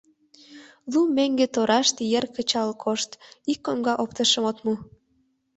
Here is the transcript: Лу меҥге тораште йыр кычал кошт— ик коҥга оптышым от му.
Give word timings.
Лу 0.91 0.99
меҥге 1.15 1.47
тораште 1.53 2.01
йыр 2.11 2.25
кычал 2.35 2.69
кошт— 2.83 3.11
ик 3.51 3.59
коҥга 3.65 3.93
оптышым 4.03 4.43
от 4.51 4.57
му. 4.65 4.73